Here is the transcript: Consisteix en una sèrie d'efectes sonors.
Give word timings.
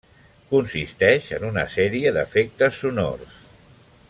Consisteix 0.53 1.29
en 1.37 1.45
una 1.51 1.67
sèrie 1.75 2.17
d'efectes 2.17 2.83
sonors. 2.85 3.41